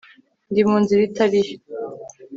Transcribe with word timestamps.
Ndi 0.49 0.61
mu 0.69 0.75
nzira 0.81 1.01
itari 1.09 1.39
yo 1.45 1.53